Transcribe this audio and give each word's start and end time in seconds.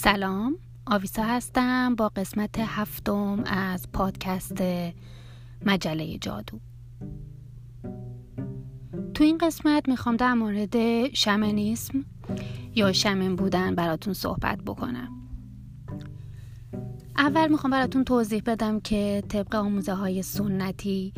سلام 0.00 0.56
آویسا 0.86 1.22
هستم 1.22 1.94
با 1.94 2.08
قسمت 2.08 2.58
هفتم 2.58 3.44
از 3.46 3.92
پادکست 3.92 4.62
مجله 5.66 6.18
جادو. 6.18 6.58
تو 9.14 9.24
این 9.24 9.38
قسمت 9.38 9.88
می‌خوام 9.88 10.16
در 10.16 10.34
مورد 10.34 11.08
شمنیسم 11.14 12.04
یا 12.74 12.92
شمن 12.92 13.36
بودن 13.36 13.74
براتون 13.74 14.14
صحبت 14.14 14.58
بکنم. 14.66 15.08
اول 17.16 17.48
می‌خوام 17.48 17.70
براتون 17.70 18.04
توضیح 18.04 18.42
بدم 18.46 18.80
که 18.80 19.22
طبق 19.28 19.54
آموزه 19.54 19.94
های 19.94 20.22
سنتی 20.22 21.12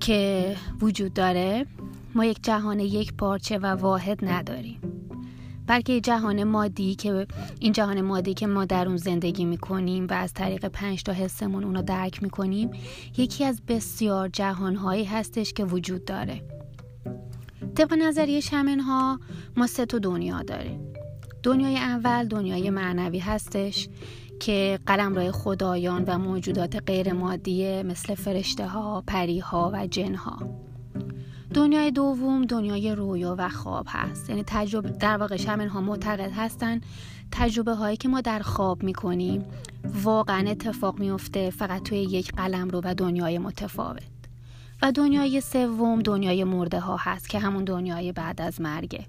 که 0.00 0.56
وجود 0.80 1.12
داره 1.12 1.66
ما 2.14 2.24
یک 2.24 2.44
جهان 2.44 2.80
یک 2.80 3.14
پارچه 3.14 3.58
و 3.58 3.66
واحد 3.66 4.24
نداریم. 4.24 4.89
بلکه 5.70 6.00
جهان 6.00 6.44
مادی 6.44 6.94
که 6.94 7.26
این 7.60 7.72
جهان 7.72 8.00
مادی 8.00 8.34
که 8.34 8.46
ما 8.46 8.64
در 8.64 8.86
اون 8.86 8.96
زندگی 8.96 9.44
می‌کنیم 9.44 10.06
و 10.10 10.12
از 10.12 10.32
طریق 10.32 10.66
پنج 10.66 11.02
تا 11.02 11.12
حسمون 11.12 11.64
اونو 11.64 11.82
درک 11.82 12.22
می‌کنیم 12.22 12.70
یکی 13.16 13.44
از 13.44 13.62
بسیار 13.68 14.28
جهانهایی 14.28 15.04
هستش 15.04 15.52
که 15.52 15.64
وجود 15.64 16.04
داره. 16.04 16.42
طبق 17.74 17.92
نظریه 17.94 18.40
شمنها 18.40 19.20
ما 19.56 19.66
سه 19.66 19.86
تا 19.86 19.98
دنیا 19.98 20.42
داریم. 20.42 20.80
دنیای 21.42 21.76
اول 21.76 22.28
دنیای 22.28 22.70
معنوی 22.70 23.18
هستش 23.18 23.88
که 24.40 24.78
قلم 24.86 25.14
رای 25.14 25.30
خدایان 25.30 26.04
و 26.06 26.18
موجودات 26.18 26.82
غیر 26.86 27.12
مادی 27.12 27.82
مثل 27.82 28.14
فرشته 28.14 28.66
ها، 28.66 29.04
پری 29.06 29.38
ها 29.38 29.70
و 29.74 29.86
جن 29.86 30.14
ها 30.14 30.38
دنیای 31.54 31.90
دوم 31.90 32.44
دنیای 32.44 32.94
رویا 32.94 33.34
و 33.38 33.48
خواب 33.48 33.86
هست. 33.88 34.30
یعنی 34.30 34.44
تجربه 34.46 34.90
در 34.90 35.16
واقع 35.16 35.36
شمن 35.36 35.68
ها 35.68 35.80
معتقد 35.80 36.32
هستن 36.32 36.80
تجربه 37.32 37.74
هایی 37.74 37.96
که 37.96 38.08
ما 38.08 38.20
در 38.20 38.38
خواب 38.38 38.82
می‌کنیم. 38.82 39.44
واقعا 40.02 40.50
اتفاق 40.50 40.98
میفته 40.98 41.50
فقط 41.50 41.82
توی 41.82 41.98
یک 41.98 42.32
قلم 42.32 42.68
رو 42.68 42.80
و 42.84 42.94
دنیای 42.94 43.38
متفاوت. 43.38 44.02
و 44.82 44.92
دنیای 44.92 45.40
سوم 45.40 46.02
دنیای 46.02 46.44
مرده 46.44 46.80
ها 46.80 46.96
هست 47.00 47.28
که 47.28 47.38
همون 47.38 47.64
دنیای 47.64 48.12
بعد 48.12 48.40
از 48.40 48.60
مرگه. 48.60 49.06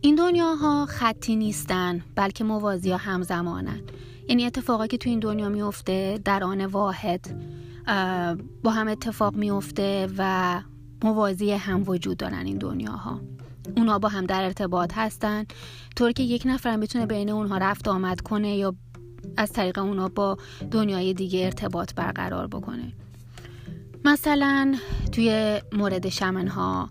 این 0.00 0.14
دنیاها 0.14 0.86
خطی 0.86 1.36
نیستن 1.36 2.02
بلکه 2.14 2.44
موازی 2.44 2.90
ها 2.90 2.96
همزمانن. 2.96 3.80
یعنی 4.28 4.44
اتفاقی 4.44 4.88
که 4.88 4.98
تو 4.98 5.10
این 5.10 5.18
دنیا 5.18 5.48
میفته 5.48 6.20
در 6.24 6.44
آن 6.44 6.66
واحد 6.66 7.20
با 8.62 8.70
هم 8.70 8.88
اتفاق 8.88 9.36
میفته 9.36 10.08
و 10.18 10.62
موازی 11.04 11.52
هم 11.52 11.82
وجود 11.86 12.16
دارن 12.16 12.46
این 12.46 12.58
دنیاها. 12.58 13.20
اونا 13.76 13.98
با 13.98 14.08
هم 14.08 14.26
در 14.26 14.44
ارتباط 14.44 14.92
هستن. 14.94 15.44
طور 15.96 16.12
که 16.12 16.22
یک 16.22 16.42
نفر 16.46 16.76
می‌تونه 16.76 17.06
بین 17.06 17.30
اونها 17.30 17.58
رفت 17.58 17.88
آمد 17.88 18.20
کنه 18.20 18.56
یا 18.56 18.74
از 19.36 19.52
طریق 19.52 19.78
اونا 19.78 20.08
با 20.08 20.36
دنیای 20.70 21.14
دیگه 21.14 21.44
ارتباط 21.44 21.94
برقرار 21.94 22.46
بکنه. 22.46 22.92
مثلا 24.04 24.74
توی 25.12 25.60
مورد 25.72 26.08
شمن 26.08 26.48
ها 26.48 26.88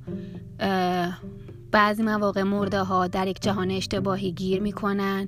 بعضی 1.72 2.04
مواقع 2.04 2.44
مرده 2.44 2.84
ها 2.84 3.08
در 3.08 3.28
یک 3.28 3.42
جهان 3.42 3.72
اشتباهی 3.72 4.32
گیر 4.32 4.62
می‌کنن 4.62 5.28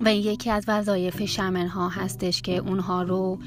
و 0.00 0.08
این 0.08 0.22
یکی 0.22 0.50
از 0.50 0.64
وظایف 0.68 1.24
شمن 1.24 1.66
ها 1.66 1.88
هستش 1.88 2.42
که 2.42 2.56
اونها 2.56 3.02
رو 3.02 3.38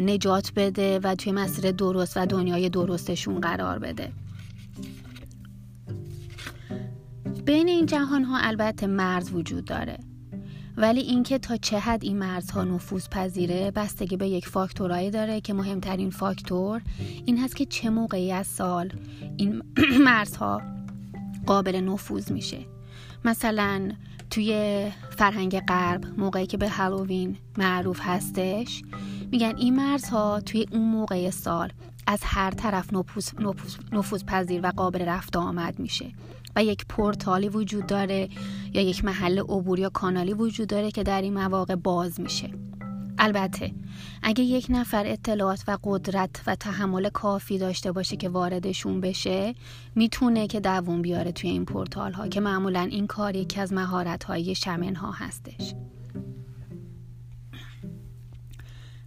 نجات 0.00 0.52
بده 0.56 0.98
و 0.98 1.14
توی 1.14 1.32
مسیر 1.32 1.72
درست 1.72 2.16
و 2.16 2.26
دنیای 2.26 2.68
درستشون 2.68 3.40
قرار 3.40 3.78
بده. 3.78 4.12
بین 7.44 7.68
این 7.68 7.86
جهان 7.86 8.24
ها 8.24 8.38
البته 8.38 8.86
مرز 8.86 9.30
وجود 9.32 9.64
داره. 9.64 9.98
ولی 10.76 11.00
اینکه 11.00 11.38
تا 11.38 11.56
چه 11.56 11.78
حد 11.78 12.04
این 12.04 12.18
مرزها 12.18 12.64
نفوذ 12.64 13.08
پذیره 13.08 13.70
بستگی 13.70 14.16
به 14.16 14.28
یک 14.28 14.48
فاکتورایی 14.48 15.10
داره 15.10 15.40
که 15.40 15.54
مهمترین 15.54 16.10
فاکتور 16.10 16.82
این 17.26 17.38
هست 17.38 17.56
که 17.56 17.64
چه 17.64 17.90
موقعی 17.90 18.32
از 18.32 18.46
سال 18.46 18.92
این 19.36 19.62
مرزها 20.04 20.62
قابل 21.46 21.76
نفوذ 21.76 22.32
میشه. 22.32 22.66
مثلا 23.24 23.92
توی 24.30 24.86
فرهنگ 25.16 25.60
غرب 25.60 26.04
موقعی 26.18 26.46
که 26.46 26.56
به 26.56 26.68
هالووین 26.68 27.36
معروف 27.58 28.00
هستش 28.02 28.82
میگن 29.30 29.56
این 29.56 29.76
مرزها 29.76 30.40
توی 30.40 30.66
اون 30.72 30.82
موقع 30.82 31.30
سال 31.30 31.72
از 32.06 32.20
هر 32.24 32.50
طرف 32.50 32.92
نفوذ, 32.92 33.30
نفوذ 33.92 34.24
پذیر 34.24 34.60
و 34.62 34.72
قابل 34.76 35.02
رفت 35.02 35.36
آمد 35.36 35.78
میشه 35.78 36.12
و 36.56 36.64
یک 36.64 36.86
پورتالی 36.86 37.48
وجود 37.48 37.86
داره 37.86 38.28
یا 38.74 38.82
یک 38.82 39.04
محل 39.04 39.38
عبور 39.38 39.78
یا 39.78 39.88
کانالی 39.88 40.32
وجود 40.32 40.68
داره 40.68 40.90
که 40.90 41.02
در 41.02 41.22
این 41.22 41.34
مواقع 41.34 41.74
باز 41.74 42.20
میشه. 42.20 42.50
البته 43.18 43.72
اگه 44.22 44.44
یک 44.44 44.66
نفر 44.68 45.06
اطلاعات 45.06 45.64
و 45.68 45.78
قدرت 45.84 46.42
و 46.46 46.54
تحمل 46.54 47.08
کافی 47.08 47.58
داشته 47.58 47.92
باشه 47.92 48.16
که 48.16 48.28
واردشون 48.28 49.00
بشه 49.00 49.54
می‌تونه 49.94 50.46
که 50.46 50.60
دووم 50.60 51.02
بیاره 51.02 51.32
توی 51.32 51.50
این 51.50 51.64
پورتال 51.64 52.12
ها 52.12 52.28
که 52.28 52.40
معمولا 52.40 52.80
این 52.80 53.06
کار 53.06 53.36
یکی 53.36 53.60
از 53.60 53.72
مهارت 53.72 54.24
های 54.24 54.54
شمن 54.54 54.94
ها 54.94 55.10
هستش. 55.10 55.74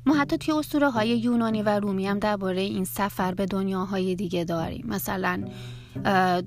ما 0.06 0.16
حتی 0.16 0.38
توی 0.38 0.54
اسطوره 0.54 0.90
های 0.90 1.10
یونانی 1.10 1.64
و 1.64 1.80
رومی 1.80 2.08
هم 2.08 2.20
درباره 2.20 2.62
این 2.62 2.86
سفر 2.86 3.34
به 3.34 3.46
دنیاهای 3.46 4.16
دیگه 4.16 4.44
داریم. 4.44 4.86
مثلا 4.88 5.46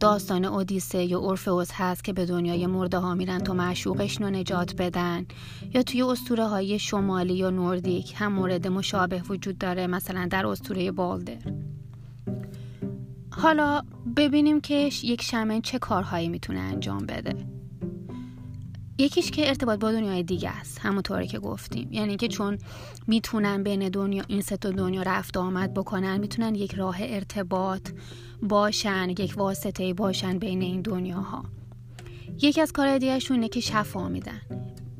داستان 0.01 0.45
اودیسه 0.45 1.05
یا 1.05 1.19
اورفئوس 1.19 1.71
هست 1.73 2.05
که 2.05 2.13
به 2.13 2.27
دنیای 2.27 2.67
مرده 2.67 2.99
ها 2.99 3.15
میرن 3.15 3.39
تا 3.39 3.55
معشوقش 3.55 4.21
رو 4.21 4.31
نجات 4.31 4.75
بدن. 4.77 5.27
یا 5.75 5.83
توی 5.83 6.03
اسطوره 6.03 6.47
های 6.47 6.79
شمالی 6.79 7.35
یا 7.35 7.51
نوردیک 7.51 8.13
هم 8.17 8.33
مورد 8.33 8.69
مشابه 8.69 9.23
وجود 9.23 9.59
داره 9.59 9.87
مثلا 9.87 10.29
در 10.31 10.47
اسطوره 10.47 10.91
بالدر. 10.91 11.53
حالا 13.31 13.83
ببینیم 14.17 14.61
که 14.61 14.91
یک 15.03 15.23
شمن 15.23 15.61
چه 15.61 15.79
کارهایی 15.79 16.29
می‌تونه 16.29 16.61
انجام 16.61 17.07
بده. 17.07 17.62
یکیش 18.99 19.31
که 19.31 19.49
ارتباط 19.49 19.79
با 19.79 19.93
دنیای 19.93 20.23
دیگه 20.23 20.51
است 20.51 20.79
همونطوری 20.79 21.27
که 21.27 21.39
گفتیم. 21.39 21.89
یعنی 21.93 22.17
که 22.17 22.29
چون 22.29 22.59
می‌تونن 23.07 23.63
بین 23.63 23.89
دنیا 23.89 24.25
این 24.29 24.41
سه 24.41 24.57
دنیا 24.57 25.03
رفت 25.03 25.37
آمد 25.37 25.75
بکنن 25.75 26.19
می‌تونن 26.19 26.55
یک 26.55 26.75
راه 26.75 26.97
ارتباط 27.01 27.91
باشن 28.43 29.11
یک 29.11 29.35
واسطه 29.37 29.95
باشن 29.95 30.39
بین 30.39 30.63
این 30.63 30.83
دنیاها. 30.83 31.45
یکی 32.43 32.61
از 32.61 32.73
کارهای 32.73 32.99
دیگهشون 32.99 33.37
اینه 33.37 33.49
که 33.49 33.61
شفا 33.61 34.09
میدن. 34.09 34.41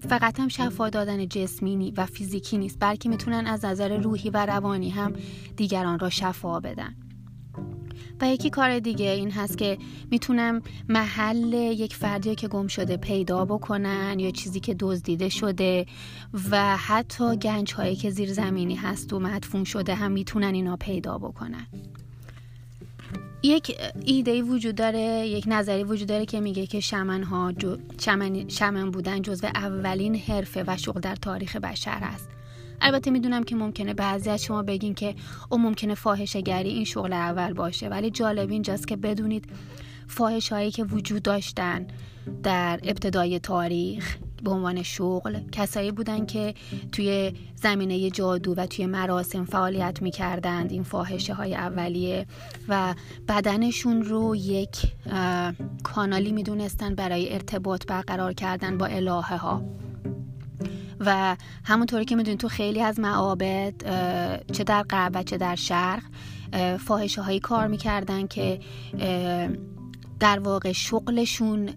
فقط 0.09 0.41
هم 0.41 0.49
شفا 0.49 0.89
دادن 0.89 1.29
جسمی 1.29 1.93
و 1.97 2.07
فیزیکی 2.07 2.59
نیست 2.59 2.77
بلکه 2.81 3.09
می‌تونن 3.09 3.47
از 3.47 3.65
نظر 3.65 3.97
روحی 3.97 4.31
و 4.31 4.47
روانی 4.47 4.91
هم 4.91 5.13
دیگران 5.57 5.99
را 5.99 6.11
شفا 6.11 6.61
بدن. 6.61 6.97
و 8.23 8.29
یکی 8.29 8.51
کار 8.51 8.79
دیگه 8.79 9.11
این 9.11 9.31
هست 9.31 9.59
که 9.59 9.79
می‌تونم 10.11 10.63
محل 10.89 11.53
یک 11.53 11.97
فردی 11.97 12.35
که 12.35 12.49
گم 12.49 12.67
شده 12.67 12.97
پیدا 12.97 13.45
بکنن 13.45 14.19
یا 14.19 14.31
چیزی 14.31 14.61
که 14.61 14.77
دزدیده 14.81 15.29
شده 15.29 15.87
و 16.51 16.77
حتی 16.77 17.37
گنج 17.37 17.75
هایی 17.75 17.97
که 17.97 18.11
زیر 18.11 18.33
زمینی 18.33 18.75
هست 18.75 19.13
و 19.13 19.19
مدفون 19.19 19.65
شده 19.65 19.95
هم 19.95 20.13
می‌تونن 20.13 20.55
اینا 20.55 20.77
پیدا 20.77 21.19
بکنن. 21.19 21.67
یک 23.43 23.77
ایده 24.05 24.43
وجود 24.43 24.75
داره 24.75 25.29
یک 25.29 25.45
نظری 25.49 25.85
وجود 25.85 26.09
داره 26.09 26.27
که 26.27 26.41
میگه 26.41 26.67
که 26.67 26.81
شمن 26.81 27.23
ها 27.23 27.53
شمن, 28.01 28.49
شمن 28.49 28.91
بودن 28.91 29.23
جزو 29.23 29.47
اولین 29.47 30.15
حرفه 30.15 30.65
و 30.67 30.77
شغل 30.77 31.01
در 31.01 31.17
تاریخ 31.17 31.57
بشر 31.57 31.99
است 32.03 32.29
البته 32.83 33.11
می‌دونم 33.11 33.45
که 33.45 33.57
ممکنه 33.57 33.95
بعضی 33.95 34.31
از 34.31 34.43
شما 34.43 34.63
بگین 34.63 34.95
که 34.95 35.15
او 35.51 35.59
ممکنه 35.59 35.95
فاحشه 35.95 36.41
گری 36.41 36.69
این 36.69 36.85
شغل 36.85 37.13
اول 37.13 37.53
باشه 37.53 37.89
ولی 37.89 38.11
جالب 38.11 38.51
اینجاست 38.51 38.89
که 38.89 38.97
بدونید 38.97 39.45
فاحش 40.07 40.53
هایی 40.53 40.71
که 40.71 40.85
وجود 40.85 41.23
داشتن 41.23 41.87
در 42.43 42.81
ابتدای 42.83 43.39
تاریخ 43.39 44.17
به 44.43 44.51
عنوان 44.51 44.83
شغل 44.83 45.41
کسایی 45.53 45.91
بودن 45.91 46.27
که 46.27 46.55
توی 46.93 47.33
زمینه 47.55 48.11
جادو 48.11 48.55
و 48.55 48.67
توی 48.67 48.87
مراسم 48.87 49.45
فعالیت 49.45 50.03
می‌کردند 50.03 50.73
این 50.73 50.83
فاحشه 50.83 51.35
های 51.35 51.55
اولیه 51.55 52.27
و 52.69 52.95
بدنشون 53.29 54.03
رو 54.03 54.37
یک 54.37 54.77
کانالی 55.83 56.33
می‌دونستن 56.33 56.95
برای 56.95 57.33
ارتباط 57.33 57.87
برقرار 57.87 58.33
کردن 58.33 58.79
با 58.79 58.87
الهه 58.87 59.37
ها 59.37 59.63
و 61.07 61.37
همونطوری 61.65 62.05
که 62.05 62.17
می‌دونید 62.17 62.41
تو 62.41 62.49
خیلی 62.49 62.83
از 62.83 63.01
معابد 63.01 63.75
چه 64.53 64.65
در 64.65 64.83
غرب 64.83 65.13
و 65.15 65.23
چه 65.23 65.37
در 65.37 65.55
شرق 65.55 66.03
فاحشه 66.79 67.23
هایی 67.23 67.41
کار 67.41 67.67
می‌کردن 67.67 68.27
که 68.27 68.61
در 70.21 70.39
واقع 70.39 70.73
شغلشون 70.73 71.71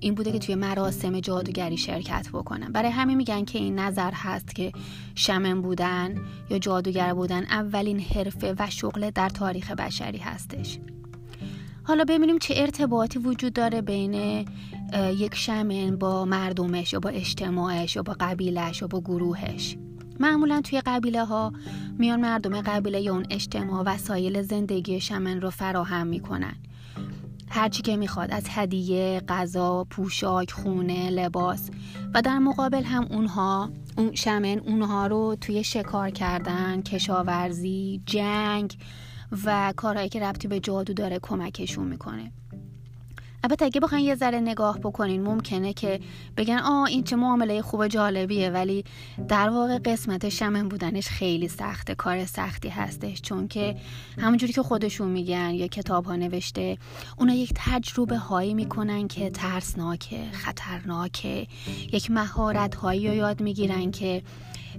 این 0.00 0.14
بوده 0.14 0.32
که 0.32 0.38
توی 0.38 0.54
مراسم 0.54 1.20
جادوگری 1.20 1.76
شرکت 1.76 2.28
بکنن. 2.32 2.72
برای 2.72 2.90
همین 2.90 3.16
میگن 3.16 3.44
که 3.44 3.58
این 3.58 3.78
نظر 3.78 4.10
هست 4.14 4.54
که 4.54 4.72
شمن 5.14 5.62
بودن 5.62 6.14
یا 6.50 6.58
جادوگر 6.58 7.14
بودن 7.14 7.44
اولین 7.44 8.00
حرفه 8.00 8.54
و 8.58 8.70
شغل 8.70 9.10
در 9.10 9.28
تاریخ 9.28 9.70
بشری 9.70 10.18
هستش. 10.18 10.78
حالا 11.82 12.04
ببینیم 12.04 12.38
چه 12.38 12.54
ارتباطی 12.56 13.18
وجود 13.18 13.52
داره 13.52 13.80
بین 13.80 14.44
یک 14.94 15.34
شمن 15.34 15.96
با 15.96 16.24
مردمش 16.24 16.92
یا 16.92 17.00
با 17.00 17.08
اجتماعش 17.08 17.96
یا 17.96 18.02
با 18.02 18.16
قبیلش 18.20 18.82
یا 18.82 18.88
با 18.88 19.00
گروهش. 19.00 19.76
معمولا 20.20 20.60
توی 20.60 20.80
قبیله 20.86 21.24
ها 21.24 21.52
میان 21.98 22.20
مردم 22.20 22.60
قبیله 22.60 23.00
یا 23.00 23.12
اون 23.12 23.26
اجتماع 23.30 23.82
وسایل 23.82 24.42
زندگی 24.42 25.00
شمن 25.00 25.40
رو 25.40 25.50
فراهم 25.50 26.06
می‌کنن. 26.06 26.56
هرچی 27.50 27.82
که 27.82 27.96
می‌خواد 27.96 28.30
از 28.30 28.46
هدیه، 28.50 29.22
غذا، 29.28 29.86
پوشاک، 29.90 30.50
خونه، 30.50 31.10
لباس 31.10 31.70
و 32.14 32.22
در 32.22 32.38
مقابل 32.38 32.82
هم 32.82 33.06
اونها 33.10 33.70
اون 33.96 34.14
شمن 34.14 34.58
اونها 34.58 35.06
رو 35.06 35.36
توی 35.40 35.64
شکار 35.64 36.10
کردن، 36.10 36.82
کشاورزی، 36.82 38.02
جنگ 38.06 38.76
و 39.44 39.72
کارهایی 39.76 40.08
که 40.08 40.20
ربطی 40.20 40.48
به 40.48 40.60
جادو 40.60 40.92
داره 40.92 41.18
کمکشون 41.22 41.86
می‌کنه. 41.86 42.32
البته 43.44 43.64
اگه 43.64 43.80
بخواین 43.80 44.04
یه 44.04 44.14
ذره 44.14 44.40
نگاه 44.40 44.78
بکنین 44.78 45.22
ممکنه 45.22 45.72
که 45.72 46.00
بگن 46.36 46.58
آه 46.58 46.84
این 46.84 47.04
چه 47.04 47.16
معامله 47.16 47.62
خوب 47.62 47.86
جالبیه 47.86 48.50
ولی 48.50 48.84
در 49.28 49.48
واقع 49.48 49.78
قسمت 49.78 50.28
شمن 50.28 50.68
بودنش 50.68 51.08
خیلی 51.08 51.48
سخته 51.48 51.94
کار 51.94 52.26
سختی 52.26 52.68
هستش. 52.68 53.22
چون 53.22 53.48
که 53.48 53.76
همونجوری 54.18 54.52
که 54.52 54.62
خودشون 54.62 55.08
میگن 55.08 55.50
یا 55.50 55.66
کتاب 55.66 56.04
ها 56.04 56.16
نوشته 56.16 56.78
اونا 57.18 57.34
یک 57.34 57.52
تجربه 57.54 58.16
هایی 58.16 58.54
می‌کنن 58.54 59.08
که 59.08 59.30
ترسناکه 59.30 60.24
خطرناکه. 60.32 61.46
یک 61.92 62.10
مهارت 62.10 62.74
هایی 62.74 63.08
رو 63.08 63.14
یاد 63.14 63.40
می‌گیرن 63.40 63.90
که 63.90 64.22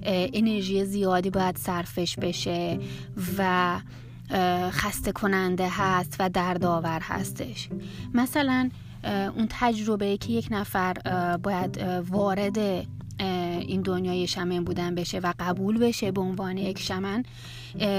انرژی 0.04 0.86
زیادی 0.86 1.30
باید 1.30 1.58
صرفش 1.58 2.16
بشه 2.16 2.80
و 3.38 3.80
خسته 4.72 5.12
کننده 5.12 5.68
هست 5.72 6.16
و 6.20 6.30
دردآور 6.30 7.00
هستش. 7.04 7.70
مثلا 8.14 8.70
اون 9.36 9.48
تجربه 9.50 10.18
که 10.18 10.32
یک 10.32 10.48
نفر 10.52 10.94
باید 11.44 11.78
وارد 12.10 12.58
این 13.60 13.82
دنیای 13.82 14.28
شمن 14.28 14.64
بودن 14.64 14.96
بشه 14.96 15.20
و 15.20 15.34
قبول 15.40 15.78
بشه 15.78 16.12
به 16.12 16.22
عنوان 16.22 16.58
یک 16.58 16.80
شمن 16.80 17.24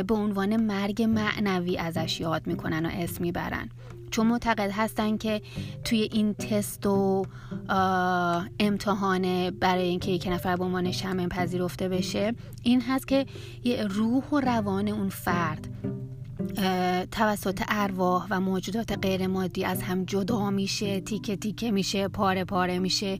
به 0.06 0.14
عنوان 0.14 0.56
مرگ 0.56 1.02
معنوی 1.02 1.78
ازش 1.78 2.20
یاد 2.20 2.46
می‌کنن 2.46 2.86
و 2.86 2.88
اسم 2.92 3.22
می‌برن. 3.22 3.68
چون 4.10 4.26
معتقد 4.26 4.70
هستن 4.70 5.16
که 5.16 5.42
توی 5.84 6.08
این 6.12 6.34
تست 6.34 6.86
و 6.86 7.24
امتحان 8.58 9.50
برای 9.50 9.88
اینکه 9.88 10.10
یک 10.10 10.28
نفر 10.30 10.56
به 10.56 10.64
عنوان 10.64 10.92
شمن 10.92 11.28
پذیرفته 11.28 11.88
بشه 11.88 12.34
این 12.62 12.80
هست 12.80 13.08
که 13.08 13.26
یه 13.64 13.84
روح 13.84 14.24
و 14.24 14.40
روان 14.40 14.88
اون 14.88 15.08
فرد 15.08 15.68
توسط 17.10 17.62
ارواح 17.68 18.26
و 18.30 18.40
موجودات 18.40 18.98
غیر 18.98 19.26
مادی 19.26 19.64
از 19.64 19.82
هم 19.82 20.04
جدا 20.04 20.50
میشه 20.50 21.00
تیکه 21.00 21.36
تیکه 21.36 21.70
میشه 21.70 22.08
پاره 22.08 22.44
پاره 22.44 22.78
میشه 22.78 23.18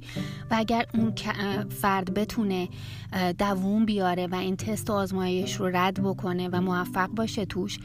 و 0.50 0.54
اگر 0.58 0.86
اون 0.94 1.12
فرد 1.68 2.14
بتونه 2.14 2.68
دووم 3.38 3.86
بیاره 3.86 4.26
و 4.26 4.34
این 4.34 4.56
تست 4.56 4.90
و 4.90 4.92
آزمایش 4.92 5.56
رو 5.56 5.66
رد 5.66 6.02
بکنه 6.02 6.48
و 6.48 6.60
موفق 6.60 7.08
باشه 7.08 7.44
توش 7.44 7.78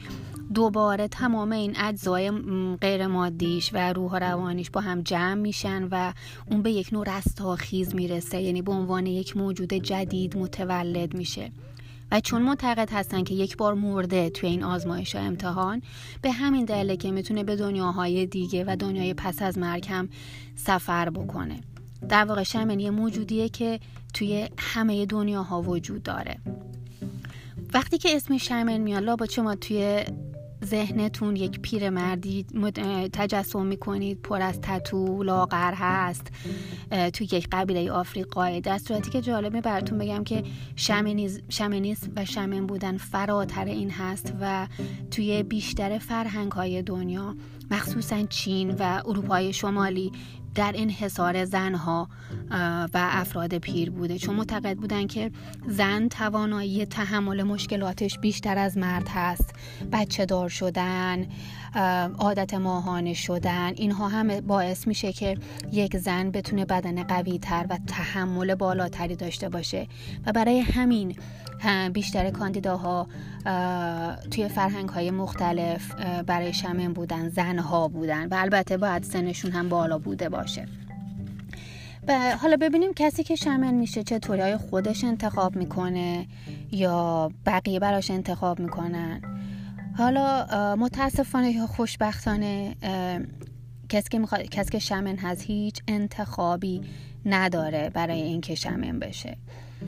دوباره 0.53 1.07
تمام 1.07 1.51
این 1.51 1.73
اجزای 1.77 2.31
غیر 2.81 3.07
مادیش 3.07 3.69
و 3.73 3.93
روح 3.93 4.17
روانیش 4.17 4.69
با 4.69 4.81
هم 4.81 5.01
جمع 5.01 5.33
میشن 5.33 5.87
و 5.91 6.13
اون 6.51 6.61
به 6.61 6.71
یک 6.71 6.93
نوع 6.93 7.17
رستاخیز 7.17 7.95
می‌رسه 7.95 8.41
یعنی 8.41 8.61
به 8.61 8.71
عنوان 8.71 9.05
یک 9.05 9.37
موجود 9.37 9.73
جدید 9.73 10.37
متولد 10.37 11.13
میشه. 11.13 11.51
و 12.11 12.19
چون 12.19 12.41
معتقد 12.41 12.89
هستن 12.91 13.23
که 13.23 13.33
یک 13.33 13.57
بار 13.57 13.73
مرده 13.73 14.29
توی 14.29 14.49
این 14.49 14.63
آزمایش 14.63 15.15
و 15.15 15.19
امتحان 15.19 15.81
به 16.21 16.31
همین 16.31 16.65
دلیل 16.65 16.95
که 16.95 17.11
می‌تونه 17.11 17.43
به 17.43 17.55
دنیاهای 17.55 18.25
دیگه 18.25 18.63
و 18.67 18.75
دنیای 18.75 19.13
پس 19.13 19.41
از 19.41 19.57
مرگ 19.57 19.87
هم 19.89 20.09
سفر 20.55 21.09
بکنه. 21.09 21.61
در 22.09 22.25
واقع 22.25 22.43
شمن 22.43 22.79
یه 22.79 22.89
موجودیه 22.91 23.49
که 23.49 23.79
توی 24.13 24.49
همه 24.57 25.05
دنیاها 25.05 25.61
وجود 25.61 26.03
داره. 26.03 26.37
وقتی 27.73 27.97
که 27.97 28.15
اسم 28.15 28.37
شمن 28.37 28.77
میاد 28.77 29.17
با 29.17 29.25
شما 29.25 29.55
توی 29.55 30.03
ذهنتون 30.65 31.35
یک 31.35 31.59
پیر 31.59 31.89
مردی 31.89 32.45
تجسم 33.13 33.65
می‌کنید 33.65 34.21
پر 34.21 34.41
از 34.41 34.61
تتو 34.61 35.23
لاغر 35.23 35.73
هست 35.73 36.31
توی 37.13 37.27
یک 37.31 37.47
قبیله 37.51 37.91
آفریقایی 37.91 38.61
در 38.61 38.77
صورتی 38.77 39.11
که 39.11 39.21
جالبه 39.21 39.61
براتون 39.61 39.97
بگم 39.97 40.23
که 40.23 40.43
شمنیز 40.75 42.09
و 42.15 42.25
شمن 42.25 42.67
بودن 42.67 42.97
فراتر 42.97 43.65
این 43.65 43.89
هست 43.89 44.33
و 44.41 44.67
توی 45.11 45.43
بیشتر 45.43 45.97
فرهنگ 45.97 46.51
های 46.51 46.81
دنیا 46.81 47.35
مخصوصا 47.71 48.23
چین 48.23 48.71
و 48.71 49.01
اروپای 49.05 49.53
شمالی 49.53 50.11
در 50.55 50.71
انحصار 50.75 51.45
زنها 51.45 52.09
و 52.93 53.09
افراد 53.11 53.57
پیر 53.57 53.91
بوده. 53.91 54.17
چون 54.17 54.35
معتقد 54.35 54.77
بودن 54.77 55.07
که 55.07 55.31
زن 55.67 56.07
توانایی 56.07 56.85
تحمل 56.85 57.43
مشکلاتش 57.43 58.19
بیشتر 58.19 58.57
از 58.57 58.77
مرد 58.77 59.07
هست. 59.07 59.53
بچه 59.91 60.25
دار 60.25 60.49
شدن 60.49 61.27
عادت 62.17 62.53
ماهانه 62.53 63.13
شدن 63.13 63.71
اینها 63.75 64.07
هم 64.07 64.41
باعث 64.41 64.87
میشه 64.87 65.13
که 65.13 65.37
یک 65.71 65.97
زن 65.97 66.31
بتونه 66.31 66.65
بدن 66.65 67.03
قوی 67.03 67.39
تر 67.39 67.65
و 67.69 67.77
تحمل 67.87 68.55
بالاتری 68.55 69.15
داشته 69.15 69.49
باشه. 69.49 69.87
و 70.25 70.31
برای 70.31 70.59
همین 70.59 71.15
بیشتر 71.93 72.29
کاندیداها 72.29 73.07
توی 74.31 74.47
فرهنگ 74.47 74.89
های 74.89 75.11
مختلف 75.11 75.95
برای 76.25 76.53
شمن 76.53 76.93
بودن 76.93 77.29
زنها 77.29 77.87
بودن 77.87 78.27
و 78.27 78.33
البته 78.33 78.77
باید 78.77 79.03
سنشون 79.03 79.51
هم 79.51 79.69
بالا 79.69 79.97
بوده 79.97 80.29
باشه. 80.29 80.65
و 82.07 82.37
حالا 82.41 82.57
ببینیم 82.61 82.93
کسی 82.93 83.23
که 83.23 83.35
شمن 83.35 83.73
میشه 83.73 84.03
چطوری 84.03 84.41
های 84.41 84.57
خودش 84.57 85.03
انتخاب 85.03 85.55
می‌کنه 85.55 86.27
یا 86.71 87.31
بقیه 87.45 87.79
براش 87.79 88.11
انتخاب 88.11 88.59
می‌کنن؟ 88.59 89.21
حالا 89.97 90.75
متاسفانه 90.75 91.51
یا 91.51 91.67
خوشبختانه 91.67 92.75
کسی 93.89 94.09
که, 94.09 94.19
می‌خواد، 94.19 94.41
کسی 94.41 94.71
که 94.71 94.79
شمن 94.79 95.17
هست 95.17 95.41
هیچ 95.41 95.81
انتخابی 95.87 96.81
نداره 97.25 97.89
برای 97.89 98.21
اینکه 98.21 98.55
شمن 98.55 98.99
بشه. 98.99 99.37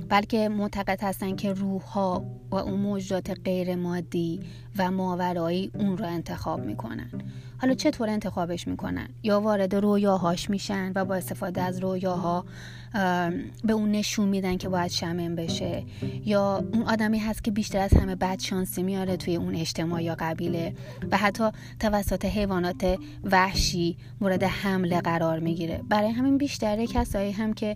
بلکه 0.10 0.50
معتقد 0.50 1.04
هستن 1.04 1.36
که 1.36 1.54
روح 1.54 1.81
ها 1.81 2.25
و 2.51 2.56
اون 2.56 2.80
موجودات 2.80 3.39
غیر 3.45 3.75
مادی 3.75 4.39
و 4.78 4.92
ماورایی 4.92 5.72
اون 5.74 5.98
رو 5.98 6.06
انتخاب 6.06 6.66
می‌کنن. 6.66 7.12
حالا 7.57 7.74
چطور 7.74 8.09
انتخابش 8.09 8.68
می‌کنن؟ 8.68 9.08
یا 9.24 9.41
وارد 9.41 9.75
رویاهاش 9.75 10.50
میشن 10.50 10.91
و 10.96 11.05
با 11.05 11.15
استفاده 11.15 11.62
از 11.62 11.79
رویاها 11.79 12.46
به 13.63 13.74
اون 13.74 13.91
نشون 13.91 14.29
میدن 14.29 14.58
که 14.58 14.70
باید 14.70 14.91
شمن 14.91 15.36
بشه؟ 15.36 15.84
یا 16.25 16.63
اون 16.74 16.84
آدمی 16.84 17.20
هست 17.20 17.43
که 17.43 17.51
بیشتر 17.51 17.79
از 17.79 17.93
همه 17.93 18.15
بد 18.15 18.39
شانسی 18.39 18.84
میاره 18.84 19.17
توی 19.17 19.36
اون 19.36 19.55
اجتماع 19.55 20.03
یا 20.03 20.15
قبیله 20.20 20.74
و 21.12 21.17
حتی 21.17 21.43
توسط 21.79 22.25
حیوانات 22.25 22.98
وحشی 23.24 23.98
مورد 24.22 24.43
حمله 24.43 25.01
قرار 25.01 25.39
می‌گیره؟ 25.39 25.82
برای 25.89 26.10
همین 26.10 26.38
بیشتره 26.38 26.88
کسایی 26.88 27.32
هم 27.32 27.53
که 27.53 27.75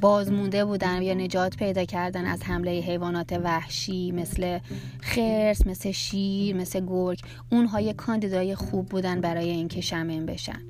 بازمونده 0.00 0.64
بودن 0.64 1.02
یا 1.02 1.14
نجات 1.14 1.56
پیدا 1.56 1.84
کردن 1.84 2.24
از 2.24 2.42
حمله 2.42 2.70
حیوانات 2.70 3.32
وحشی 3.32 4.12
مثل 4.12 4.58
خرس 5.00 5.66
مثل 5.66 5.90
شیر 5.90 6.56
مثل 6.56 6.86
گرگ 6.86 7.20
اونها 7.52 7.80
یه 7.80 7.92
کاندیدای 8.38 8.54
خوب 8.54 8.88
بودن 8.88 9.20
برای 9.20 9.50
اینکه 9.50 9.80
شمن 9.80 10.26
بشن. 10.26 10.62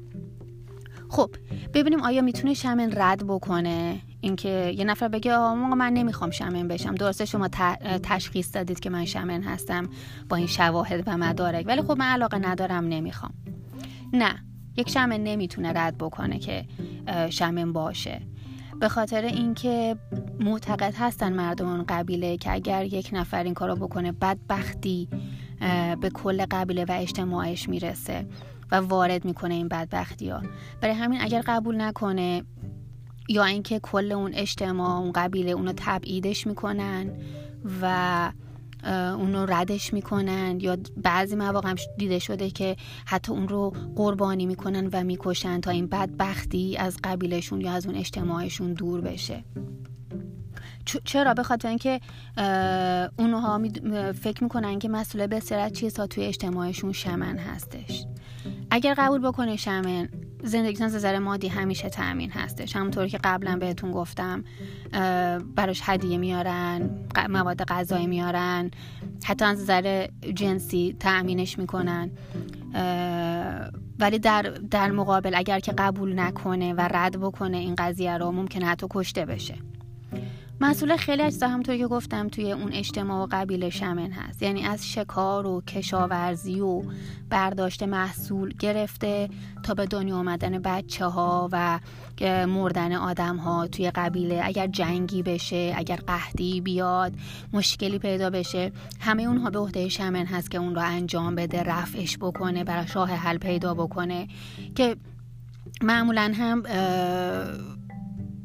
خب 1.09 1.31
ببینیم 1.75 2.03
آیا 2.03 2.23
می‌تونه 2.23 2.55
شمن 2.55 2.93
رد 2.97 3.27
بکنه؟ 3.27 4.01
اینکه 4.21 4.75
یه 4.79 4.85
نفر 4.85 5.09
بگه 5.09 5.35
آقا 5.35 5.55
من 5.55 5.93
نمی‌خوام 5.93 6.31
شمن 6.31 6.69
بشم. 6.69 6.95
درسته 6.95 7.25
شما 7.25 7.49
تشخیص 8.03 8.55
دادید 8.55 8.81
که 8.81 8.91
من 8.91 9.05
شمن 9.05 9.43
هستم 9.43 9.89
با 10.29 10.37
این 10.37 10.47
شواهد 10.47 11.03
و 11.07 11.17
مدارک 11.19 11.65
ولی 11.67 11.83
خب 11.83 11.99
من 11.99 12.07
علاقه 12.07 12.39
ندارم 12.39 12.85
نمی‌خوام. 12.85 13.35
نه 14.13 14.35
یک 14.77 14.91
شمن 14.91 15.21
نمی‌تونه 15.21 15.73
رد 15.73 15.99
بکنه 15.99 16.39
که 16.39 16.65
شمن 17.31 17.73
باشه. 17.73 18.23
به 18.81 18.89
خاطر 18.89 19.23
اینکه 19.23 19.97
معتقد 20.41 20.95
هستن 20.99 21.33
مردم 21.33 21.69
اون 21.69 21.85
قبیله 21.89 22.37
که 22.37 22.53
اگر 22.53 22.85
یک 22.85 23.11
نفر 23.13 23.45
این 23.45 23.55
کارو 23.55 23.77
بکنه 23.77 24.13
بدبختی 24.13 25.09
به 26.01 26.11
کل 26.15 26.47
قبیله 26.51 26.85
و 26.85 26.93
اجتماعش 27.01 27.69
می‌رسه 27.69 28.27
و 28.71 28.77
وارد 28.77 29.25
می‌کنه 29.25 29.55
این 29.55 29.69
بدبختی 29.69 30.29
ها 30.29 30.43
برای 30.81 30.95
همین 30.95 31.21
اگر 31.21 31.43
قبول 31.47 31.81
نکنه 31.81 32.45
یا 33.29 33.45
اینکه 33.45 33.81
کل 33.81 34.13
اون 34.13 34.35
اجتماع 34.35 34.99
اون 34.99 35.13
قبیله 35.13 35.51
اونو 35.51 35.73
تبعیدش 35.77 36.47
می‌کنن 36.47 37.11
و 37.83 38.33
اونو 39.19 39.47
ردش 39.47 39.95
می‌کنن 39.95 40.59
یا 40.61 40.77
بعضی 40.97 41.37
مواقع 41.37 41.69
هم 41.71 41.77
دیده 41.99 42.19
شده 42.19 42.51
که 42.51 42.77
حتی 43.07 43.33
اون 43.33 43.49
رو 43.49 43.73
قربانی 43.97 44.47
می‌کنن 44.47 44.89
و 44.93 45.05
می‌کشن 45.05 45.61
تا 45.61 45.71
این 45.71 45.87
بدبختی 45.87 46.77
از 46.77 46.97
قبیلشون 47.05 47.61
یا 47.61 47.73
از 47.73 47.87
اون 47.87 47.95
اجتماعشون 47.95 48.73
دور 48.73 49.01
بشه. 49.01 49.45
چرا؟ 51.05 51.35
به 51.35 51.43
خاطر 51.43 51.69
اینکه 51.69 52.01
اونها 53.19 53.61
فکر 54.13 54.45
می‌کنن 54.45 54.79
که 54.79 54.89
مسئله 54.89 55.27
بسیار 55.27 55.69
چیزها 55.69 56.07
توی 56.07 56.25
اجتماعشون 56.25 56.93
شمن 56.93 57.39
هستش. 57.39 58.05
اگر 58.71 58.95
قبول 58.99 59.21
بکنه 59.21 59.57
شمن 59.57 60.09
زندگیتون 60.43 60.87
از 60.87 60.95
نظر 60.95 61.19
مادی 61.19 61.49
همیشه 61.49 61.89
تأمین 61.89 62.31
هستش. 62.31 62.77
همونطور 62.77 63.07
که 63.07 63.19
قبلا 63.25 63.57
بهتون 63.57 63.93
گفتم 63.93 64.45
براش 65.57 65.81
هدیه 65.85 66.19
میارن 66.19 66.91
مواد 67.29 67.65
غذایی 67.65 68.07
میارن 68.07 68.71
حتی 69.25 69.45
از 69.45 69.61
نظر 69.61 70.07
جنسی 70.35 70.97
تأمینش 71.01 71.59
می‌کنن. 71.59 72.11
ولی 73.99 74.19
در, 74.19 74.43
در 74.71 74.91
مقابل 74.91 75.35
اگر 75.35 75.61
که 75.61 75.73
قبول 75.73 76.21
نکنه 76.21 76.75
و 76.75 76.81
رد 76.81 77.21
بکنه 77.21 77.57
این 77.57 77.75
قضیه 77.79 78.19
رو 78.19 78.33
ممکنه 78.33 78.67
حتی 78.67 78.87
کشته 78.91 79.25
بشه. 79.25 79.55
مسئول 80.61 80.97
خیلی 80.97 81.23
اجزا 81.23 81.49
همونطور 81.49 81.77
که 81.77 81.87
گفتم 81.87 82.29
توی 82.29 82.53
اون 82.53 82.73
اجتماع 82.73 83.25
و 83.25 83.29
قبیله 83.31 83.71
شمن 83.71 84.11
هست. 84.11 84.43
یعنی 84.43 84.65
از 84.65 84.89
شکار 84.89 85.47
و 85.47 85.61
کشاورزی 85.61 86.61
و 86.61 86.83
برداشت 87.31 87.83
محصول 87.83 88.55
گرفته 88.59 89.29
تا 89.63 89.75
به 89.75 89.87
دنیا 89.87 90.17
آمدن 90.17 90.59
بچه 90.59 91.07
ها 91.07 91.49
و 91.53 91.81
مردن 92.47 92.93
آدم 92.93 93.37
ها 93.37 93.67
توی 93.67 93.91
قبیله. 93.91 94.41
اگر 94.45 94.67
جنگی 94.67 95.23
بشه 95.23 95.75
اگر 95.77 95.97
قهدی 95.97 96.61
بیاد 96.61 97.13
مشکلی 97.53 97.99
پیدا 97.99 98.31
بشه 98.31 98.73
همه 99.01 99.23
اونها 99.23 99.51
به 99.51 99.59
عهده 99.59 99.89
شمن 99.89 100.27
هست 100.27 100.51
که 100.51 100.59
اون 100.59 100.75
رو 100.75 100.83
انجام 100.85 101.35
بده 101.35 101.63
رفعش 101.63 102.19
بکنه 102.19 102.65
برای 102.65 102.87
راه 102.95 103.11
حل 103.11 103.39
پیدا 103.39 103.75
بکنه. 103.75 104.29
که 104.75 104.97
معمولا 105.83 106.33
هم 106.35 106.63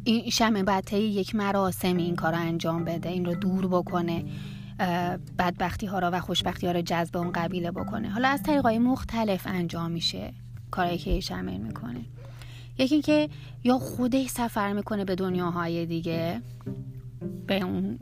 این 0.03 0.29
شمه 0.29 0.63
باید 0.63 0.93
یک 0.93 1.35
مراسم 1.35 1.97
این 1.97 2.15
کار 2.15 2.31
رو 2.31 2.39
انجام 2.39 2.85
بده 2.85 3.09
این 3.09 3.25
رو 3.25 3.35
دور 3.35 3.67
بکنه 3.67 4.25
بدبختی 5.39 5.85
ها 5.85 5.99
را 5.99 6.09
و 6.13 6.19
خوشبختی 6.19 6.67
ها 6.67 6.73
را 6.73 6.81
جذب 6.81 7.17
اون 7.17 7.31
قبیله 7.31 7.71
بکنه. 7.71 8.09
حالا 8.09 8.27
از 8.27 8.43
طریقای 8.43 8.79
مختلف 8.79 9.47
انجام 9.47 9.91
میشه 9.91 10.33
کارایی 10.71 10.97
که 10.97 11.19
شمل 11.19 11.57
می‌کنه. 11.57 12.05
یکی 12.77 13.01
که 13.01 13.29
یا 13.63 13.77
خودش 13.77 14.27
سفر 14.27 14.73
می‌کنه 14.73 15.05
به 15.05 15.15
دنیاهای 15.15 15.85
دیگه 15.85 16.41
به 17.47 17.61
اون 17.61 17.97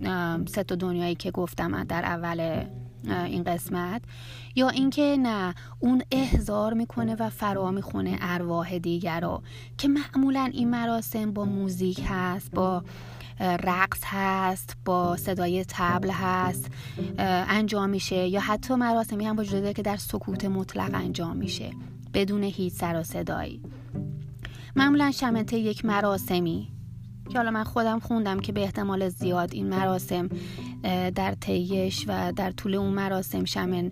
سه 0.45 0.63
دنیایی 0.63 1.15
که 1.15 1.31
گفتم 1.31 1.83
در 1.83 2.05
اول 2.05 2.65
این 3.07 3.43
قسمت 3.43 4.01
یا 4.55 4.69
اینکه 4.69 5.17
نه 5.19 5.55
اون 5.79 6.01
احزار 6.11 6.73
می‌کنه 6.73 7.15
و 7.15 7.29
فرا 7.29 7.71
می‌خونه 7.71 8.17
ارواح 8.21 8.77
دیگر 8.77 9.19
رو 9.19 9.41
که 9.77 9.87
معمولا 9.87 10.49
این 10.53 10.69
مراسم 10.69 11.33
با 11.33 11.45
موزیک 11.45 12.01
هست 12.09 12.51
با 12.51 12.83
رقص 13.39 14.01
هست 14.03 14.77
با 14.85 15.17
صدای 15.17 15.65
تبل 15.67 16.09
هست 16.09 16.71
انجام 17.17 17.89
میشه 17.89 18.27
یا 18.27 18.39
حتی 18.39 18.75
مراسمی 18.75 19.25
هم 19.25 19.39
وجود 19.39 19.61
داره 19.61 19.73
که 19.73 19.81
در 19.81 19.97
سکوت 19.97 20.45
مطلق 20.45 20.91
انجام 20.93 21.37
میشه 21.37 21.71
بدون 22.13 22.43
هیچ 22.43 22.73
سر 22.73 22.99
و 22.99 23.03
صدایی. 23.03 23.61
معمولا 24.75 25.11
شمنته 25.11 25.57
یک 25.57 25.85
مراسمی. 25.85 26.67
که 27.31 27.37
حالا 27.37 27.51
من 27.51 27.63
خودم 27.63 27.99
خوندم 27.99 28.39
که 28.39 28.51
به 28.51 28.61
احتمال 28.61 29.09
زیاد 29.09 29.53
این 29.53 29.69
مراسم 29.69 30.29
در 31.15 31.35
طیش 31.39 32.05
و 32.07 32.31
در 32.31 32.51
طول 32.51 32.75
اون 32.75 32.93
مراسم 32.93 33.45
شمن 33.45 33.91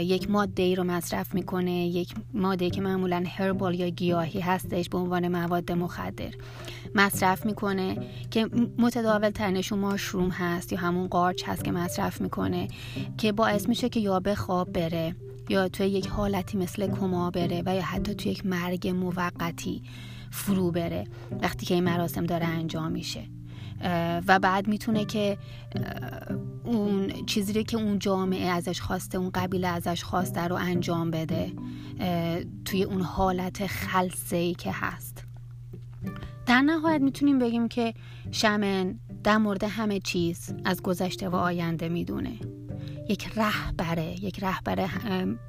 یک 0.00 0.30
ماده 0.30 0.62
ای 0.62 0.74
رو 0.74 0.84
مصرف 0.84 1.34
می‌کنه 1.34 1.72
یک 1.72 2.14
ماده 2.34 2.70
که 2.70 2.80
معمولا 2.80 3.24
هربال 3.26 3.74
یا 3.74 3.88
گیاهی 3.88 4.40
هستش 4.40 4.88
به 4.88 4.98
عنوان 4.98 5.28
مواد 5.28 5.72
مخدر 5.72 6.30
مصرف 6.94 7.46
می‌کنه 7.46 7.96
که 8.30 8.48
متداول 8.78 9.30
ترنشون 9.30 9.78
ماشروم 9.78 10.28
هست 10.28 10.72
یا 10.72 10.78
همون 10.78 11.08
قارچ 11.08 11.48
هست 11.48 11.64
که 11.64 11.72
مصرف 11.72 12.20
می‌کنه 12.20 12.68
که 13.18 13.32
باعث 13.32 13.68
میشه 13.68 13.88
که 13.88 14.00
یا 14.00 14.20
به 14.20 14.34
خواب 14.34 14.72
بره 14.72 15.16
یا 15.48 15.68
توی 15.68 15.86
یک 15.86 16.06
حالتی 16.06 16.58
مثل 16.58 16.86
کما 16.86 17.30
بره 17.30 17.62
و 17.66 17.74
یا 17.74 17.82
حتی 17.82 18.14
توی 18.14 18.32
یک 18.32 18.46
مرگ 18.46 18.88
موقتی. 18.88 19.82
فرو 20.34 20.70
بره 20.70 21.04
وقتی 21.42 21.66
که 21.66 21.74
این 21.74 21.84
مراسم 21.84 22.26
داره 22.26 22.46
انجام 22.46 22.92
میشه. 22.92 23.22
و 24.26 24.38
بعد 24.38 24.68
می‌تونه 24.68 25.04
که 25.04 25.38
اون 26.64 27.12
چیزی 27.26 27.64
که 27.64 27.76
اون 27.76 27.98
جامعه 27.98 28.46
ازش 28.48 28.80
خواسته 28.80 29.18
اون 29.18 29.30
قبیله 29.34 29.68
ازش 29.68 30.04
خواسته 30.04 30.40
رو 30.40 30.56
انجام 30.56 31.10
بده 31.10 31.52
توی 32.64 32.84
اون 32.84 33.00
حالت 33.00 33.66
خلصه 33.66 34.36
ای 34.36 34.54
که 34.54 34.70
هست. 34.72 35.24
در 36.46 36.60
نهایت 36.60 37.00
می‌تونیم 37.00 37.38
بگیم 37.38 37.68
که 37.68 37.94
شمن 38.30 38.98
در 39.24 39.36
مورد 39.36 39.64
همه 39.64 40.00
چیز 40.00 40.54
از 40.64 40.82
گذشته 40.82 41.28
و 41.28 41.34
آینده 41.34 41.88
می‌دونه. 41.88 42.38
یک 43.08 43.30
رهبره 43.36 44.24
یک 44.24 44.44
رهبر 44.44 44.88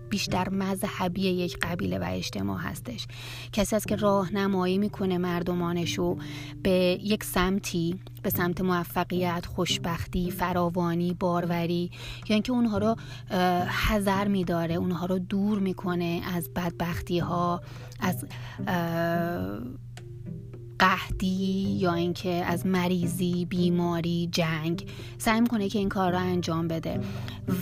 بیشتر 0.09 0.49
مذهبی 0.49 1.21
یک 1.21 1.57
قبیله 1.61 1.99
و 1.99 2.05
اجتماع 2.07 2.59
هستش. 2.59 3.07
کسی 3.51 3.75
است 3.75 3.87
که 3.87 3.95
راهنمایی 3.95 4.77
می‌کنه 4.77 5.17
مردمانشو 5.17 6.17
به 6.63 6.99
یک 7.03 7.23
سمتی 7.23 7.99
به 8.23 8.29
سمت 8.29 8.61
موفقیت 8.61 9.45
خوشبختی 9.45 10.31
فراوانی 10.31 11.13
باروری 11.13 11.91
یا 12.29 12.33
اینکه 12.33 12.51
اونها 12.51 12.77
رو 12.77 12.95
حذر 13.87 14.27
میداره 14.27 14.75
اونها 14.75 15.05
رو 15.05 15.19
دور 15.19 15.59
می‌کنه 15.59 16.21
از 16.35 16.49
بدبختی 16.55 17.19
ها 17.19 17.61
از 17.99 18.25
قهدی 20.79 21.77
یا 21.79 21.93
اینکه 21.93 22.29
از 22.29 22.65
مریضی 22.65 23.45
بیماری 23.45 24.29
جنگ 24.31 24.85
سعی 25.17 25.41
می‌کنه 25.41 25.69
که 25.69 25.79
این 25.79 25.89
کار 25.89 26.11
رو 26.11 26.17
انجام 26.17 26.67
بده. 26.67 26.99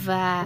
و 0.08 0.46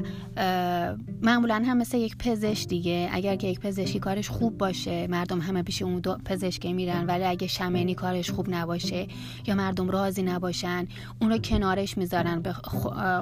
معمولا 1.22 1.64
هم 1.68 1.78
مثل 1.78 1.98
یک 1.98 2.18
پزشک 2.18 2.68
دیگه 2.68 3.10
اگر 3.12 3.36
که 3.36 3.48
یک 3.48 3.60
پزشکی 3.60 4.00
کارش 4.00 4.30
خوب 4.30 4.58
باشه 4.58 5.08
مردم 5.08 5.40
همه 5.40 5.64
پیش 5.64 5.82
اون 5.82 6.00
دو 6.00 6.18
پزشک 6.26 6.66
میرن 6.66 7.06
ولی 7.06 7.24
اگه 7.24 7.48
شمنی 7.48 7.96
کارش 7.96 8.32
خوب 8.32 8.50
نباشه 8.50 9.08
یا 9.48 9.56
مردم 9.56 9.90
راضی 9.90 10.24
نباشن 10.24 10.88
اون 11.22 11.32
رو 11.32 11.38
کنارش 11.38 11.98
می‌ذارن 11.98 12.42
به 12.42 12.54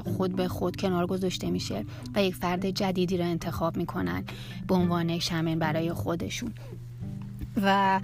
خود 0.06 0.36
به 0.36 0.48
خود 0.48 0.76
کنار 0.76 1.08
گذاشته 1.08 1.50
میشه 1.50 1.86
و 2.16 2.24
یک 2.24 2.36
فرد 2.36 2.70
جدیدی 2.70 3.18
رو 3.18 3.24
انتخاب 3.24 3.78
می‌کنن 3.78 4.24
به 4.68 4.76
عنوان 4.76 5.20
شمن 5.20 5.60
برای 5.60 5.94
خودشون. 5.94 6.54
و 7.62 8.00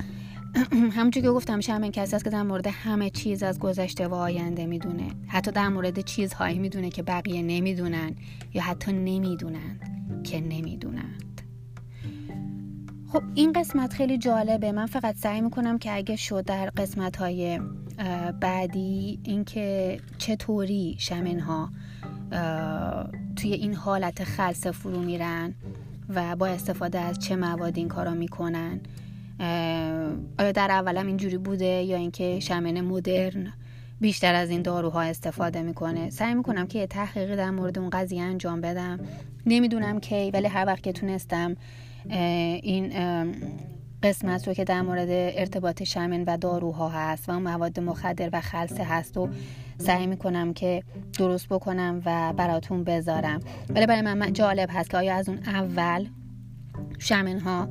همونجور 0.96 1.24
که 1.24 1.30
گفتم 1.30 1.60
همین 1.70 1.92
کسی 1.92 2.16
است 2.16 2.24
که 2.24 2.30
در 2.30 2.44
مورد 2.44 2.68
همه 2.68 3.10
چیز 3.10 3.44
از 3.44 3.60
گذشته 3.60 4.08
و 4.08 4.14
آینده 4.14 4.66
می‌دونه. 4.66 5.08
حتی 5.28 5.52
در 5.52 5.70
مورد 5.70 6.00
چیزهایی 6.00 6.60
می‌دونه 6.60 6.90
که 6.90 7.04
بقیه 7.04 7.42
نمی‌دونن 7.42 8.16
یا 8.54 8.62
حتی 8.62 8.94
نمی‌دونند 8.94 9.80
که 10.24 10.42
نمی‌دونند. 10.42 11.42
خب 13.08 13.24
این 13.36 13.54
قسمت 13.54 13.94
خیلی 13.94 14.18
جالبه. 14.18 14.72
من 14.72 14.86
فقط 14.86 15.16
سعی 15.16 15.42
می‌کنم 15.42 15.78
که 15.78 15.96
اگه 15.96 16.16
شد 16.16 16.46
در 16.46 16.70
قسمت 16.70 17.18
های 17.18 17.60
بعدی 18.42 19.20
اینکه 19.24 20.00
چطوری 20.18 20.96
شمن 21.00 21.40
ها 21.40 21.70
توی 23.36 23.54
این 23.54 23.74
حالت 23.74 24.24
خلصه 24.24 24.72
فرو 24.72 25.02
میرن 25.02 25.54
و 26.10 26.36
با 26.36 26.48
استفاده 26.48 27.00
از 27.00 27.20
چه 27.20 27.36
مواد 27.36 27.78
این 27.78 27.88
کارا 27.88 28.14
می‌کنن. 28.14 28.80
آیا 30.40 30.52
در 30.52 30.72
اولم 30.72 31.08
اینجوری 31.08 31.38
بوده 31.38 31.66
یا 31.66 31.98
اینکه 31.98 32.40
شمن 32.40 32.82
مدرن 32.82 33.54
بیشتر 34.02 34.34
از 34.34 34.50
این 34.50 34.62
داروها 34.62 35.02
استفاده 35.02 35.62
می‌کنه؟ 35.62 36.10
سعی 36.10 36.34
می‌کنم 36.34 36.68
که 36.68 36.80
یه 36.80 36.88
تحقیقی 36.88 37.36
در 37.36 37.52
مورد 37.52 37.80
اون 37.80 37.90
قضیه 37.90 38.22
انجام 38.22 38.62
بدم. 38.62 39.00
نمی‌دونم 39.46 40.00
کی 40.00 40.32
ولی 40.32 40.48
هر 40.48 40.66
وقت 40.66 40.84
که 40.84 40.92
تونستم 40.92 41.56
این 42.10 42.94
قسمت 44.04 44.48
رو 44.48 44.54
که 44.54 44.64
در 44.64 44.82
مورد 44.82 45.08
ارتباط 45.10 45.84
شمن 45.84 46.24
و 46.24 46.38
داروها 46.38 46.90
هست 46.90 47.30
و 47.30 47.40
مواد 47.40 47.80
مخدر 47.80 48.30
و 48.34 48.42
خلصه 48.42 48.84
هست 48.84 49.18
و 49.18 49.30
سعی 49.78 50.08
می‌کنم 50.08 50.54
که 50.54 50.84
درست 51.20 51.48
بکنم 51.50 52.02
و 52.06 52.34
براتون 52.34 52.84
بذارم. 52.84 53.40
ولی 53.70 53.86
برای 53.86 54.02
من 54.02 54.34
جالب 54.34 54.70
هست 54.72 54.90
که 54.90 54.98
آیا 54.98 55.16
از 55.16 55.30
اون 55.30 55.38
اول 55.46 56.08
شمن 57.00 57.40
ها 57.40 57.68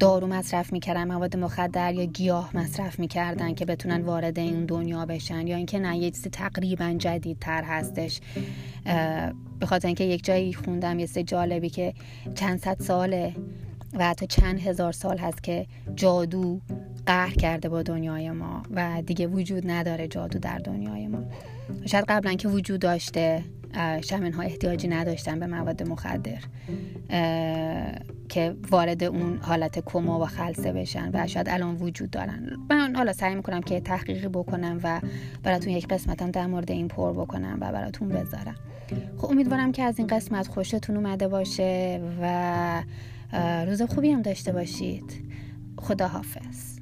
دارو 0.00 0.26
مصرف 0.26 0.72
می‌کردن 0.72 1.04
مواد 1.04 1.36
مخدر 1.36 1.94
یا 1.94 2.04
گیاه 2.04 2.56
مصرف 2.56 2.98
می‌کردن 2.98 3.54
که 3.54 3.64
بتونن 3.64 4.02
وارد 4.02 4.38
این 4.38 4.66
دنیا 4.66 5.06
بشن 5.06 5.46
یا 5.46 5.56
اینکه 5.56 5.78
نه 5.78 5.98
یه 5.98 6.10
چیزی 6.10 6.30
تقریبا 6.30 6.94
جدیدتر 6.98 7.62
هستش. 7.62 8.20
به 9.60 9.66
خاطر 9.66 9.86
اینکه 9.86 10.04
یک 10.04 10.24
جایی 10.24 10.52
خوندم 10.54 10.98
یه 10.98 11.06
جالبی 11.06 11.70
که 11.70 11.94
چند 12.34 12.58
صد 12.58 12.80
ساله 12.80 13.34
و 13.92 14.04
حتی 14.04 14.26
چند 14.26 14.60
هزار 14.60 14.92
سال 14.92 15.18
هست 15.18 15.42
که 15.42 15.66
جادو 15.94 16.60
قهر 17.06 17.34
کرده 17.34 17.68
با 17.68 17.82
دنیای 17.82 18.30
ما 18.30 18.62
و 18.74 19.02
دیگه 19.06 19.26
وجود 19.26 19.70
نداره 19.70 20.08
جادو 20.08 20.38
در 20.38 20.58
دنیای 20.58 21.06
ما. 21.06 21.22
شاید 21.86 22.04
قبلا 22.08 22.34
که 22.34 22.48
وجود 22.48 22.80
داشته 22.80 23.44
شمن 24.04 24.32
ها 24.32 24.42
احتیاجی 24.42 24.88
نداشتن 24.88 25.40
به 25.40 25.46
مواد 25.46 25.82
مخدر. 25.82 26.38
که 28.34 28.56
وارد 28.70 29.04
اون 29.04 29.38
حالت 29.42 29.78
کما 29.78 30.20
و 30.20 30.26
خلصه 30.26 30.72
بشن 30.72 31.10
و 31.12 31.26
شاید 31.26 31.48
الان 31.48 31.76
وجود 31.76 32.10
دارن. 32.10 32.56
من 32.70 32.96
حالا 32.96 33.12
سعی 33.12 33.34
می‌کنم 33.34 33.60
که 33.60 33.80
تحقیقی 33.80 34.28
بکنم 34.28 34.80
و 34.82 35.00
براتون 35.42 35.72
یک 35.72 35.88
قسمتم 35.88 36.30
در 36.30 36.46
مورد 36.46 36.70
این 36.70 36.88
پر 36.88 37.12
بکنم 37.12 37.58
و 37.60 37.72
براتون 37.72 38.08
بذارم. 38.08 38.54
خب 39.18 39.30
امیدوارم 39.30 39.72
که 39.72 39.82
از 39.82 39.98
این 39.98 40.06
قسمت 40.06 40.46
خوشتون 40.46 40.96
اومده 40.96 41.28
باشه 41.28 42.00
و 42.22 42.82
روز 43.66 43.82
خوبی 43.82 44.10
هم 44.10 44.22
داشته 44.22 44.52
باشید. 44.52 45.34
خدا 45.78 46.08
حافظ 46.08 46.78